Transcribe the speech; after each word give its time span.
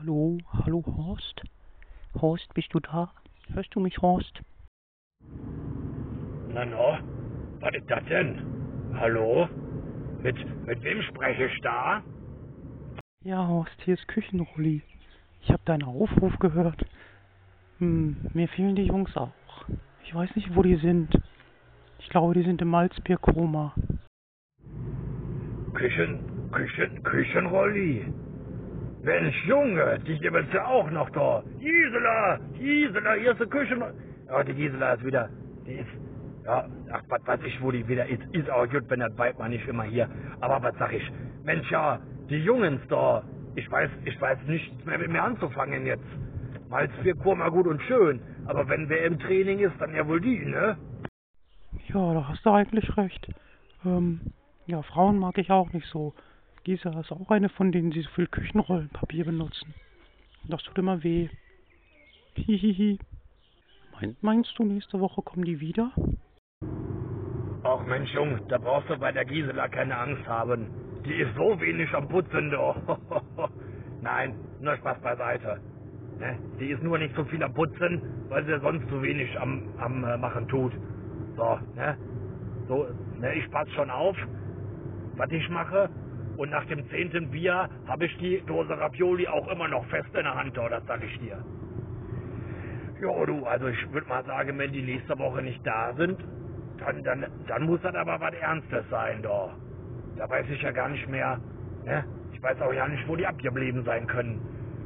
Hallo, 0.00 0.38
hallo 0.52 0.84
Horst? 0.86 1.42
Horst, 2.14 2.54
bist 2.54 2.72
du 2.72 2.78
da? 2.78 3.12
Hörst 3.52 3.74
du 3.74 3.80
mich, 3.80 3.98
Horst? 3.98 4.42
Na 6.50 6.64
no, 6.64 6.98
was 7.58 7.74
ist 7.74 7.90
das 7.90 8.04
denn? 8.04 8.40
Hallo? 8.94 9.48
Mit, 10.22 10.36
mit 10.66 10.84
wem 10.84 11.02
spreche 11.02 11.46
ich 11.46 11.60
da? 11.62 12.00
Ja, 13.24 13.48
Horst, 13.48 13.76
hier 13.82 13.94
ist 13.94 14.06
Küchenrolli. 14.06 14.82
Ich 15.42 15.50
habe 15.50 15.62
deinen 15.64 15.82
Aufruf 15.82 16.38
gehört. 16.38 16.86
Hm, 17.78 18.18
mir 18.34 18.46
fehlen 18.46 18.76
die 18.76 18.86
Jungs 18.86 19.16
auch. 19.16 19.32
Ich 20.04 20.14
weiß 20.14 20.36
nicht, 20.36 20.54
wo 20.54 20.62
die 20.62 20.76
sind. 20.76 21.12
Ich 21.98 22.08
glaube, 22.08 22.34
die 22.34 22.44
sind 22.44 22.62
im 22.62 22.68
Malzbierkoma. 22.68 23.74
Küchen, 25.74 26.20
Küchen, 26.52 27.02
Küchenrolli. 27.02 28.06
Mensch, 29.02 29.44
Junge, 29.46 29.98
die 30.06 30.18
gibt's 30.18 30.52
ja 30.52 30.66
auch 30.66 30.90
noch 30.90 31.08
da. 31.10 31.42
Gisela, 31.60 32.38
Gisela, 32.58 33.12
hier 33.14 33.32
ist 33.32 33.40
die 33.40 33.46
Küchen... 33.46 33.82
Ja, 34.28 34.44
die 34.44 34.54
Gisela 34.54 34.94
ist 34.94 35.04
wieder, 35.04 35.30
die 35.66 35.74
ist, 35.76 35.88
ja, 36.44 36.66
ach, 36.92 37.02
was 37.08 37.26
weiß 37.26 37.40
ich, 37.46 37.62
wo 37.62 37.70
die 37.70 37.86
wieder 37.88 38.06
ist. 38.06 38.22
Ist 38.32 38.50
auch 38.50 38.68
gut, 38.68 38.84
wenn 38.88 39.00
das 39.00 39.16
Weib 39.16 39.38
mal 39.38 39.48
nicht 39.48 39.66
immer 39.68 39.84
hier. 39.84 40.08
Aber 40.40 40.62
was 40.62 40.76
sag 40.78 40.92
ich? 40.92 41.10
Mensch, 41.44 41.70
ja, 41.70 42.00
die 42.28 42.44
Jungens 42.44 42.80
da, 42.88 43.22
ich 43.54 43.70
weiß, 43.70 43.90
ich 44.04 44.20
weiß 44.20 44.38
nichts 44.46 44.84
mehr 44.84 44.98
mit 44.98 45.10
mir 45.10 45.22
anzufangen 45.22 45.86
jetzt. 45.86 46.04
Malzbierkur 46.68 47.36
mal 47.36 47.50
gut 47.50 47.66
und 47.66 47.80
schön, 47.82 48.20
aber 48.46 48.68
wenn 48.68 48.88
wer 48.88 49.04
im 49.06 49.18
Training 49.18 49.60
ist, 49.60 49.80
dann 49.80 49.94
ja 49.94 50.06
wohl 50.06 50.20
die, 50.20 50.44
ne? 50.44 50.76
Ja, 51.94 52.12
da 52.12 52.28
hast 52.28 52.44
du 52.44 52.50
eigentlich 52.50 52.94
recht. 52.96 53.28
Ähm, 53.86 54.20
ja, 54.66 54.82
Frauen 54.82 55.18
mag 55.18 55.38
ich 55.38 55.50
auch 55.50 55.72
nicht 55.72 55.86
so. 55.86 56.12
Gisela 56.68 57.00
ist 57.00 57.10
auch 57.12 57.30
eine 57.30 57.48
von 57.48 57.72
denen, 57.72 57.90
die 57.90 58.02
so 58.02 58.10
viel 58.10 58.26
Küchenrollenpapier 58.26 59.24
benutzen. 59.24 59.72
Das 60.44 60.62
tut 60.64 60.76
immer 60.76 61.02
weh. 61.02 61.30
Hihihi. 62.34 62.98
Mein, 63.94 64.16
meinst 64.20 64.52
du, 64.58 64.64
nächste 64.64 65.00
Woche 65.00 65.22
kommen 65.22 65.46
die 65.46 65.60
wieder? 65.60 65.92
Ach 67.62 67.86
Mensch, 67.86 68.12
Jung, 68.12 68.38
da 68.48 68.58
brauchst 68.58 68.90
du 68.90 68.98
bei 68.98 69.10
der 69.12 69.24
Gisela 69.24 69.66
keine 69.68 69.96
Angst 69.96 70.28
haben. 70.28 70.66
Die 71.06 71.14
ist 71.14 71.34
so 71.36 71.58
wenig 71.58 71.90
am 71.94 72.06
Putzen, 72.06 72.50
du. 72.50 72.74
Nein, 74.02 74.34
nur 74.60 74.76
Spaß 74.76 75.00
beiseite. 75.00 75.62
Ne? 76.18 76.38
Die 76.60 76.68
ist 76.68 76.82
nur 76.82 76.98
nicht 76.98 77.16
so 77.16 77.24
viel 77.24 77.42
am 77.42 77.54
Putzen, 77.54 78.02
weil 78.28 78.44
sie 78.44 78.60
sonst 78.60 78.86
so 78.90 79.02
wenig 79.02 79.40
am, 79.40 79.62
am 79.78 80.04
äh, 80.04 80.18
Machen 80.18 80.46
tut. 80.48 80.74
So, 81.34 81.58
ne? 81.76 81.96
So, 82.68 82.86
ne, 83.18 83.34
ich 83.36 83.50
pass 83.50 83.70
schon 83.70 83.88
auf, 83.88 84.18
was 85.16 85.30
ich 85.30 85.48
mache. 85.48 85.88
Und 86.38 86.50
nach 86.50 86.64
dem 86.66 86.88
zehnten 86.88 87.32
Bier 87.32 87.68
habe 87.88 88.04
ich 88.04 88.16
die 88.18 88.40
Dose 88.46 88.78
Ravioli 88.78 89.26
auch 89.26 89.48
immer 89.48 89.66
noch 89.66 89.84
fest 89.86 90.08
in 90.14 90.22
der 90.22 90.36
Hand, 90.36 90.56
oh, 90.56 90.68
das 90.68 90.86
sag 90.86 91.02
ich 91.02 91.18
dir. 91.18 91.44
Ja, 93.02 93.26
du, 93.26 93.44
also 93.44 93.66
ich 93.66 93.92
würde 93.92 94.08
mal 94.08 94.24
sagen, 94.24 94.56
wenn 94.56 94.70
die 94.72 94.82
nächste 94.82 95.18
Woche 95.18 95.42
nicht 95.42 95.66
da 95.66 95.92
sind, 95.94 96.16
dann, 96.78 97.02
dann, 97.02 97.26
dann 97.48 97.62
muss 97.64 97.80
das 97.82 97.92
aber 97.96 98.20
was 98.20 98.32
Ernstes 98.34 98.84
sein, 98.88 99.20
doch. 99.20 99.50
Da 100.16 100.30
weiß 100.30 100.46
ich 100.48 100.62
ja 100.62 100.70
gar 100.70 100.88
nicht 100.88 101.08
mehr, 101.08 101.40
ne? 101.84 102.04
Ich 102.32 102.40
weiß 102.40 102.60
auch 102.60 102.72
ja 102.72 102.86
nicht, 102.86 103.06
wo 103.08 103.16
die 103.16 103.26
abgeblieben 103.26 103.82
sein 103.82 104.06
können. 104.06 104.40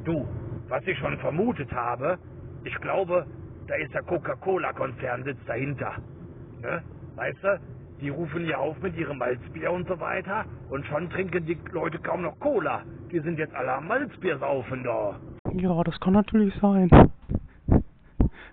Du, 0.05 0.27
was 0.69 0.87
ich 0.87 0.99
schon 1.01 1.19
vermutet 1.19 1.71
habe, 1.71 2.19
ich 2.65 2.75
glaube, 2.77 3.27
da 3.67 3.75
ist 3.75 3.93
der 3.93 4.03
Coca-Cola-Konzern 4.05 5.23
sitzt 5.25 5.47
dahinter. 5.47 5.97
Ne? 6.63 6.83
Weißt 7.17 7.45
du, 7.45 7.61
die 8.03 8.09
rufen 8.09 8.47
ja 8.49 8.59
auf 8.59 8.81
mit 8.83 8.97
ihrem 8.97 9.19
Malzbier 9.19 9.71
und 9.71 9.87
so 9.87 9.99
weiter 10.01 10.45
und 10.71 10.85
schon 10.87 11.09
trinken 11.09 11.47
die 11.47 11.57
Leute 11.71 11.99
kaum 12.01 12.23
noch 12.23 12.39
Cola. 12.41 12.83
Die 13.13 13.21
sind 13.21 13.39
jetzt 13.39 13.55
alle 13.55 13.75
am 13.75 13.87
Malzbier 13.87 14.39
saufen 14.39 14.83
da. 14.83 15.21
Ja, 15.53 15.83
das 15.85 15.99
kann 16.01 16.15
natürlich 16.15 16.55
sein. 16.61 16.91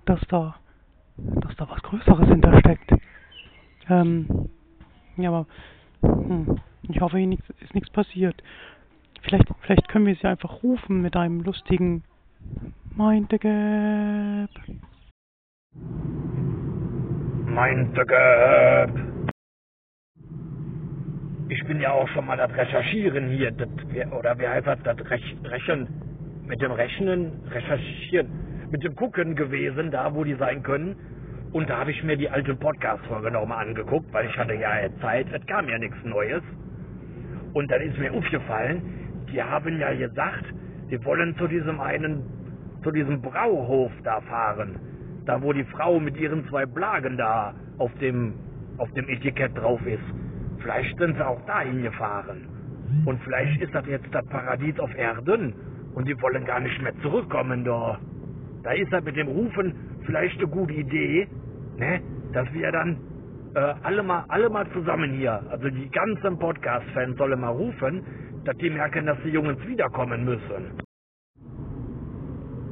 Dass 0.05 0.21
da, 0.29 0.55
dass 1.17 1.55
da 1.55 1.67
was 1.67 1.81
Größeres 1.81 2.27
hintersteckt. 2.27 2.91
Ähm, 3.89 4.49
ja, 5.17 5.29
aber 5.29 5.47
hm, 6.03 6.59
ich 6.83 7.01
hoffe, 7.01 7.17
hier 7.17 7.37
ist 7.59 7.73
nichts 7.73 7.89
passiert. 7.89 8.41
Vielleicht, 9.23 9.47
vielleicht 9.61 9.89
können 9.89 10.05
wir 10.05 10.15
sie 10.15 10.27
einfach 10.27 10.61
rufen 10.61 11.01
mit 11.01 11.15
einem 11.15 11.41
lustigen 11.41 12.03
Mind 12.95 13.31
the 13.31 13.39
Gap. 13.39 14.49
Mind 17.47 17.95
the 17.95 18.05
Gap. 18.05 19.09
Ich 21.51 21.65
bin 21.65 21.81
ja 21.81 21.91
auch 21.91 22.07
schon 22.09 22.27
mal 22.27 22.37
das 22.37 22.55
Recherchieren 22.55 23.29
hier, 23.29 23.49
das, 23.49 23.67
oder 24.11 24.37
wie 24.37 24.47
heißt 24.47 24.67
das, 24.67 24.77
das 24.83 25.09
Rech, 25.09 25.35
Rechen, 25.45 25.87
mit 26.45 26.61
dem 26.61 26.71
Rechnen, 26.71 27.31
Recherchieren, 27.49 28.27
mit 28.71 28.83
dem 28.83 28.95
Gucken 28.95 29.35
gewesen, 29.35 29.89
da 29.89 30.13
wo 30.13 30.23
die 30.23 30.35
sein 30.35 30.61
können. 30.61 30.95
Und 31.51 31.67
da 31.67 31.79
habe 31.79 31.89
ich 31.89 32.03
mir 32.03 32.17
die 32.17 32.29
alte 32.29 32.53
Podcast-Folge 32.53 33.31
nochmal 33.31 33.65
angeguckt, 33.65 34.13
weil 34.13 34.27
ich 34.27 34.37
hatte 34.37 34.53
ja 34.53 34.69
Zeit, 35.01 35.25
es 35.33 35.43
kam 35.47 35.67
ja 35.67 35.79
nichts 35.79 35.97
Neues. 36.03 36.43
Und 37.53 37.71
dann 37.71 37.81
ist 37.81 37.97
mir 37.97 38.13
aufgefallen, 38.13 38.83
die 39.33 39.41
haben 39.41 39.79
ja 39.79 39.91
gesagt, 39.95 40.45
die 40.91 41.03
wollen 41.03 41.35
zu 41.37 41.47
diesem 41.47 41.79
einen, 41.79 42.21
zu 42.83 42.91
diesem 42.91 43.23
Brauhof 43.23 43.91
da 44.03 44.21
fahren. 44.21 44.79
Da 45.25 45.41
wo 45.41 45.51
die 45.51 45.63
Frau 45.63 45.99
mit 45.99 46.15
ihren 46.15 46.47
zwei 46.47 46.67
Blagen 46.67 47.17
da 47.17 47.55
auf 47.79 47.91
dem, 47.95 48.35
auf 48.77 48.91
dem 48.91 49.09
Etikett 49.09 49.57
drauf 49.57 49.83
ist. 49.87 50.28
Vielleicht 50.61 50.97
sind 50.97 51.15
sie 51.15 51.25
auch 51.25 51.43
dahin 51.45 51.81
gefahren. 51.81 52.47
Und 53.05 53.21
vielleicht 53.23 53.61
ist 53.61 53.73
das 53.73 53.85
jetzt 53.87 54.07
das 54.11 54.25
Paradies 54.27 54.79
auf 54.79 54.93
Erden 54.95 55.53
und 55.93 56.07
die 56.07 56.19
wollen 56.21 56.45
gar 56.45 56.59
nicht 56.59 56.81
mehr 56.81 56.93
zurückkommen 57.01 57.63
da. 57.63 57.99
Da 58.63 58.71
ist 58.71 58.91
das 58.91 59.03
mit 59.03 59.15
dem 59.15 59.27
Rufen 59.27 59.73
vielleicht 60.05 60.37
eine 60.39 60.47
gute 60.47 60.73
Idee, 60.73 61.27
ne? 61.77 62.01
dass 62.33 62.51
wir 62.53 62.71
dann 62.71 62.97
äh, 63.55 63.73
alle, 63.83 64.03
mal, 64.03 64.25
alle 64.27 64.49
mal 64.49 64.69
zusammen 64.71 65.13
hier, 65.13 65.41
also 65.49 65.69
die 65.69 65.89
ganzen 65.89 66.37
Podcast-Fans 66.37 67.17
sollen 67.17 67.39
mal 67.39 67.49
rufen, 67.49 68.03
dass 68.45 68.55
die 68.57 68.69
merken, 68.69 69.05
dass 69.05 69.17
die 69.23 69.29
Jungs 69.29 69.57
wiederkommen 69.67 70.25
müssen. 70.25 70.79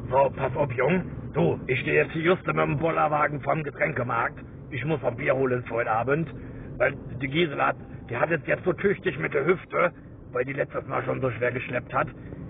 So, 0.09 0.31
pass 0.35 0.55
auf, 0.55 0.71
Jung. 0.73 1.03
Du, 1.33 1.59
ich 1.67 1.79
stehe 1.81 2.03
jetzt 2.03 2.13
hier 2.13 2.23
just 2.23 2.47
mit 2.47 2.55
dem 2.55 2.77
Bollerwagen 2.77 3.41
vom 3.41 3.63
Getränkemarkt. 3.63 4.39
Ich 4.71 4.83
muss 4.85 5.01
noch 5.01 5.15
Bier 5.15 5.35
holen 5.35 5.63
für 5.63 5.75
heute 5.75 5.91
Abend, 5.91 6.29
weil 6.77 6.93
die 7.21 7.27
Gisela, 7.27 7.67
hat, 7.67 7.75
die 8.09 8.17
hat 8.17 8.29
jetzt, 8.29 8.47
jetzt 8.47 8.63
so 8.63 8.73
tüchtig 8.73 9.17
mit 9.19 9.33
der 9.33 9.45
Hüfte, 9.45 9.91
weil 10.31 10.45
die 10.45 10.53
letztes 10.53 10.85
Mal 10.87 11.03
schon 11.03 11.21
so 11.21 11.29
schwer 11.31 11.51
geschleppt 11.51 11.93
hat. 11.93 12.07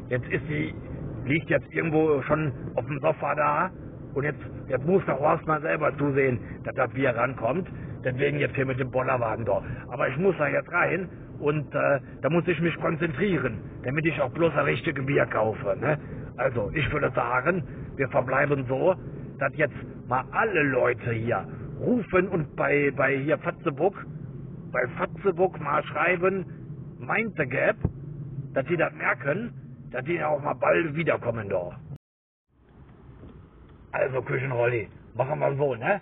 Jetzt 0.10 0.28
ist 0.30 0.46
sie, 0.48 0.74
liegt 1.26 1.50
jetzt 1.50 1.72
irgendwo 1.74 2.22
schon 2.24 2.52
auf 2.76 2.86
dem 2.86 3.00
Sofa 3.00 3.36
da 3.36 3.72
und 4.14 4.24
jetzt, 4.24 4.40
jetzt 4.68 4.86
muss 4.86 5.04
der 5.06 5.20
Horst 5.20 5.46
mal 5.46 5.62
selber 5.62 5.96
zusehen, 5.98 6.40
dass 6.64 6.76
das 6.76 6.90
Bier 6.92 7.16
rankommt. 7.16 7.68
Deswegen 8.04 8.40
jetzt 8.40 8.56
hier 8.56 8.66
mit 8.66 8.80
dem 8.80 8.92
Bollerwagen 8.92 9.46
da. 9.46 9.64
Aber 9.90 10.08
ich 10.08 10.18
muss 10.18 10.36
da 10.38 10.48
jetzt 10.48 10.72
rein 10.72 11.10
und 11.40 11.74
äh, 11.74 12.00
da 12.22 12.30
muss 12.30 12.48
ich 12.48 12.60
mich 12.62 12.76
konzentrieren, 12.78 13.60
damit 13.84 14.06
ich 14.06 14.20
auch 14.22 14.32
bloß 14.32 14.54
ein 14.54 14.66
richtiges 14.66 15.06
Bier 15.06 15.26
kaufe. 15.26 15.76
Ne? 15.80 15.98
Also, 16.38 16.72
ich 16.74 16.92
würde 16.92 17.12
sagen, 17.12 17.64
wir 17.96 18.08
verbleiben 18.10 18.66
so, 18.68 18.96
dass 19.40 19.56
jetzt 19.56 19.76
mal 20.08 20.24
alle 20.32 20.64
Leute 20.64 21.12
hier 21.12 21.46
rufen 21.80 22.28
und 22.30 22.56
bei, 22.56 22.92
bei 22.96 23.18
hier 23.18 23.38
Fatzebuck, 23.38 24.06
bei 24.72 24.88
Fatzebuck 24.98 25.60
mal 25.60 25.84
schreiben, 25.86 26.46
meint 27.00 27.36
the 27.38 27.46
Gap, 27.46 27.78
dass 28.54 28.66
die 28.66 28.78
das 28.78 28.94
merken, 28.94 29.54
dass 29.92 30.04
die 30.06 30.22
auch 30.24 30.42
mal 30.42 30.54
bald 30.54 30.96
wiederkommen 30.96 31.50
da. 31.50 31.80
Also 33.92 34.22
Küchenrolli, 34.22 34.90
machen 35.16 35.40
wir 35.40 35.56
so, 35.56 35.76
ne? 35.76 36.02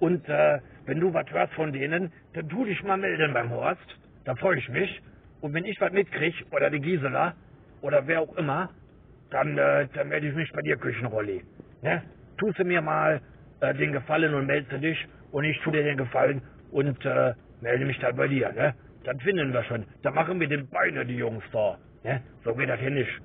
Und 0.00 0.28
äh, 0.28 0.58
wenn 0.86 1.00
du 1.00 1.14
was 1.14 1.30
hörst 1.30 1.52
von 1.54 1.72
denen, 1.72 2.12
dann 2.34 2.48
tu 2.48 2.64
dich 2.64 2.82
mal 2.82 2.96
melden 2.96 3.32
beim 3.32 3.50
Horst. 3.50 3.98
Da 4.24 4.34
freue 4.34 4.58
ich 4.58 4.68
mich. 4.68 5.02
Und 5.40 5.54
wenn 5.54 5.64
ich 5.64 5.80
was 5.80 5.92
mitkrieg, 5.92 6.34
oder 6.50 6.70
die 6.70 6.80
Gisela, 6.80 7.34
oder 7.80 8.06
wer 8.06 8.20
auch 8.20 8.36
immer, 8.36 8.70
dann, 9.30 9.56
äh, 9.58 9.88
dann 9.94 10.08
melde 10.08 10.28
ich 10.28 10.34
mich 10.34 10.52
bei 10.52 10.62
dir, 10.62 10.76
Küchenrolli. 10.76 11.42
Ne? 11.82 12.02
Tust 12.38 12.58
du 12.58 12.64
mir 12.64 12.82
mal 12.82 13.20
äh, 13.62 13.74
den 13.74 13.92
Gefallen 13.92 14.34
und 14.34 14.46
melde 14.46 14.78
dich 14.78 14.98
und 15.30 15.44
ich 15.44 15.58
tu 15.60 15.70
dir 15.70 15.84
den 15.84 15.96
Gefallen 15.96 16.42
und 16.72 17.04
äh, 17.06 17.32
melde 17.60 17.84
mich 17.86 17.98
dann 18.00 18.16
bei 18.16 18.28
dir. 18.28 18.52
Ne? 18.52 18.74
Dann 19.04 19.18
finden 19.20 19.52
wir 19.52 19.62
schon. 19.64 19.86
Dann 20.02 20.14
machen 20.14 20.40
wir 20.40 20.48
den 20.48 20.68
Beine, 20.68 21.06
die 21.06 21.16
Jungs 21.16 21.44
da. 21.52 21.78
Ne? 22.02 22.20
So 22.44 22.54
geht 22.54 22.68
das 22.68 22.80
hier 22.80 22.90
nicht. 22.90 23.20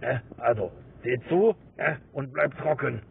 Ne? 0.00 0.22
Also, 0.38 0.72
seht 1.02 1.22
zu 1.28 1.54
ne? 1.76 1.98
und 2.12 2.32
bleibt 2.32 2.56
trocken. 2.58 3.02